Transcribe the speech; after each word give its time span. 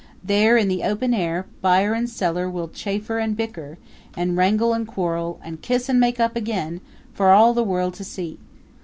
There, 0.23 0.57
in 0.57 0.67
the 0.67 0.81
open 0.81 1.13
air, 1.13 1.45
buyer 1.61 1.93
and 1.93 2.09
seller 2.09 2.49
will 2.49 2.69
chaffer 2.69 3.19
and 3.19 3.37
bicker, 3.37 3.77
and 4.17 4.35
wrangle 4.35 4.73
and 4.73 4.87
quarrel, 4.87 5.39
and 5.43 5.61
kiss 5.61 5.89
and 5.89 5.99
make 5.99 6.19
up 6.19 6.35
again 6.35 6.81
for 7.13 7.29
all 7.33 7.53
the 7.53 7.61
world 7.61 7.93
to 7.93 8.03
see. 8.03 8.39